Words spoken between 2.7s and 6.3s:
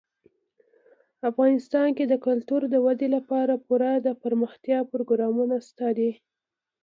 ودې لپاره پوره دپرمختیا پروګرامونه شته دي.